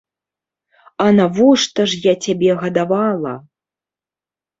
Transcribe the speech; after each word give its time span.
А 1.03 1.05
навошта 1.17 1.85
ж 1.91 1.99
я 2.05 2.13
цябе 2.27 2.51
гадавала? 2.63 3.35